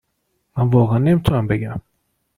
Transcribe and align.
من 0.57 0.67
واقعا 0.73 0.97
نمیتونم 0.97 1.47
بگم 1.47 1.81